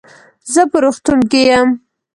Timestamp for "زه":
0.53-0.61